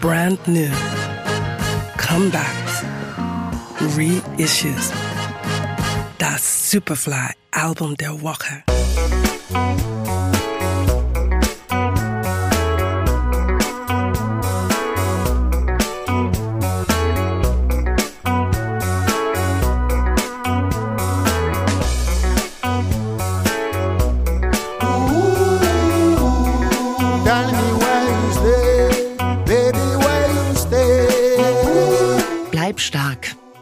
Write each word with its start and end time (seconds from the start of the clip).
brand 0.00 0.38
new, 0.46 0.70
comebacks, 1.98 2.82
reissues. 3.96 4.90
Das 6.18 6.70
Superfly 6.70 7.34
Album 7.50 7.94
der 7.96 8.20
Woche. 8.22 8.64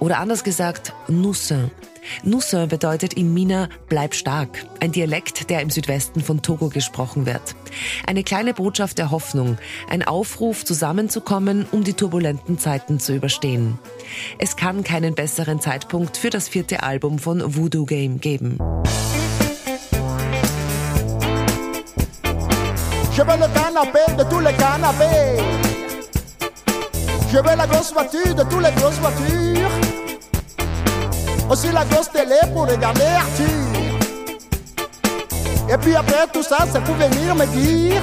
Oder 0.01 0.19
anders 0.19 0.45
gesagt, 0.45 0.93
Nusse. 1.09 1.70
Nusse 2.23 2.66
bedeutet 2.66 3.15
in 3.15 3.34
Mina 3.34 3.69
bleib 3.88 4.15
stark, 4.15 4.65
ein 4.80 4.93
Dialekt, 4.93 5.51
der 5.51 5.61
im 5.61 5.71
Südwesten 5.71 6.23
von 6.23 6.43
Togo 6.43 6.69
gesprochen 6.69 7.27
wird. 7.27 7.55
Eine 8.07 8.23
kleine 8.23 8.55
Botschaft 8.55 8.98
der 8.98 9.11
Hoffnung, 9.11 9.59
ein 9.91 10.02
Aufruf 10.02 10.65
zusammenzukommen, 10.65 11.66
um 11.71 11.84
die 11.84 11.95
turbulenten 11.95 12.59
Zeiten 12.59 12.98
zu 12.98 13.15
überstehen. 13.15 13.79
Es 14.38 14.57
kann 14.57 14.84
keinen 14.84 15.15
besseren 15.15 15.61
Zeitpunkt 15.61 16.16
für 16.16 16.30
das 16.30 16.49
vierte 16.49 16.83
Album 16.83 17.19
von 17.19 17.57
Voodoo 17.57 17.85
Game 17.85 18.21
geben. 18.21 18.59
Je 23.19 23.24
veux 23.24 23.37
le 23.37 23.49
canapé 23.52 23.99
de 24.16 24.24
tous 24.30 24.38
les 24.38 24.55
canapés. 24.57 25.57
Je 27.30 27.37
veux 27.37 27.57
la 27.57 27.66
grosse 27.66 27.93
voiture 27.93 28.34
de 28.34 28.43
toutes 28.45 28.62
les 28.62 28.73
grosses 28.73 28.98
voitures. 28.98 29.71
Aussi 31.51 31.71
la 31.73 31.84
grosse 31.84 32.10
télé 32.10 32.38
pour 32.54 32.66
regarder 32.68 33.02
Arthur. 33.02 33.46
Et 35.71 35.76
puis 35.79 35.95
après 35.95 36.26
tout 36.32 36.43
ça, 36.43 36.59
c'est 36.73 36.82
pour 36.82 36.95
venir 36.95 37.34
me 37.34 37.46
dire 37.46 38.02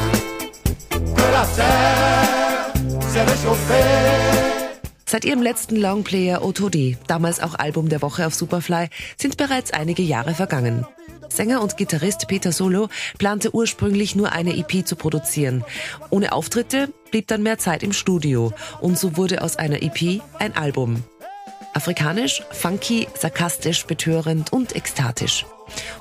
que 0.91 1.21
la 1.21 1.45
terre 1.55 2.73
s'est 3.09 3.23
réchauffée. 3.23 4.55
Seit 5.07 5.25
ihrem 5.25 5.41
letzten 5.41 5.77
Longplayer 5.77 6.43
Otodi, 6.43 6.97
damals 7.07 7.39
auch 7.39 7.55
Album 7.55 7.89
der 7.89 8.01
Woche 8.01 8.25
auf 8.25 8.33
Superfly, 8.33 8.89
sind 9.17 9.37
bereits 9.37 9.71
einige 9.71 10.03
Jahre 10.03 10.33
vergangen. 10.33 10.85
Sänger 11.29 11.61
und 11.61 11.77
Gitarrist 11.77 12.27
Peter 12.27 12.51
Solo 12.51 12.89
plante 13.17 13.53
ursprünglich 13.53 14.15
nur 14.15 14.31
eine 14.31 14.57
EP 14.57 14.85
zu 14.85 14.95
produzieren. 14.95 15.63
Ohne 16.09 16.31
Auftritte 16.31 16.89
blieb 17.11 17.27
dann 17.27 17.43
mehr 17.43 17.57
Zeit 17.57 17.83
im 17.83 17.93
Studio 17.93 18.53
und 18.81 18.97
so 18.97 19.17
wurde 19.17 19.41
aus 19.41 19.55
einer 19.57 19.81
EP 19.81 20.21
ein 20.39 20.55
Album. 20.55 21.03
Afrikanisch, 21.73 22.41
funky, 22.51 23.07
sarkastisch, 23.19 23.85
betörend 23.85 24.53
und 24.53 24.75
ekstatisch. 24.75 25.45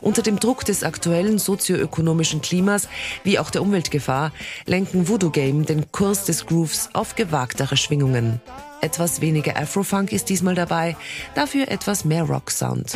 Unter 0.00 0.22
dem 0.22 0.38
Druck 0.38 0.64
des 0.64 0.84
aktuellen 0.84 1.38
sozioökonomischen 1.38 2.42
Klimas 2.42 2.88
wie 3.24 3.38
auch 3.38 3.50
der 3.50 3.62
Umweltgefahr 3.62 4.32
lenken 4.66 5.08
Voodoo 5.08 5.30
Game 5.30 5.66
den 5.66 5.90
Kurs 5.90 6.26
des 6.26 6.46
Grooves 6.46 6.90
auf 6.92 7.16
gewagtere 7.16 7.76
Schwingungen. 7.76 8.40
Etwas 8.82 9.20
weniger 9.20 9.56
Afrofunk 9.56 10.12
ist 10.12 10.28
diesmal 10.28 10.54
dabei, 10.54 10.96
dafür 11.34 11.68
etwas 11.68 12.04
mehr 12.04 12.24
Rock-Sound. 12.24 12.92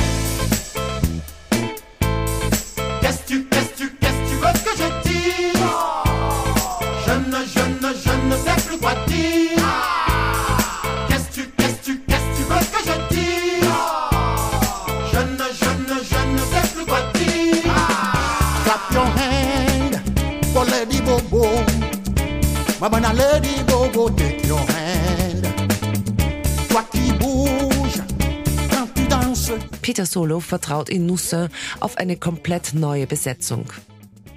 Peter 29.99 30.05
Solo 30.05 30.39
vertraut 30.39 30.91
in 30.91 31.07
Nusse 31.07 31.49
auf 31.81 31.97
eine 31.97 32.17
komplett 32.17 32.75
neue 32.75 33.09
Besetzung. 33.09 33.65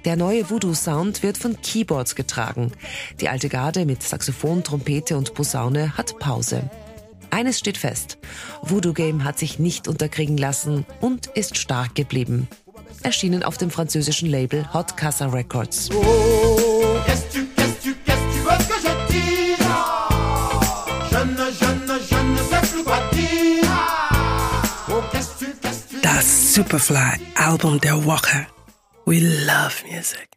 Der 0.04 0.16
neue 0.16 0.50
Voodoo-Sound 0.50 1.22
wird 1.22 1.38
von 1.38 1.60
Keyboards 1.60 2.16
getragen. 2.16 2.72
Die 3.20 3.28
alte 3.28 3.48
Garde 3.48 3.86
mit 3.86 4.02
Saxophon, 4.02 4.64
Trompete 4.64 5.16
und 5.16 5.34
Posaune 5.34 5.96
hat 5.96 6.18
Pause. 6.18 6.68
Eines 7.30 7.58
steht 7.58 7.78
fest. 7.78 8.18
Voodoo 8.62 8.92
Game 8.92 9.24
hat 9.24 9.38
sich 9.38 9.58
nicht 9.58 9.86
unterkriegen 9.86 10.36
lassen 10.36 10.84
und 11.00 11.28
ist 11.28 11.56
stark 11.56 11.94
geblieben. 11.94 12.48
Erschienen 13.04 13.42
auf 13.42 13.58
dem 13.58 13.70
französischen 13.70 14.28
Label 14.28 14.72
Hot 14.74 14.96
Casa 14.96 15.26
Records. 15.26 15.88
Das 26.02 26.54
Superfly 26.54 27.20
Album 27.36 27.80
der 27.80 28.04
Woche. 28.04 28.46
We 29.04 29.18
love 29.20 29.82
music. 29.84 30.28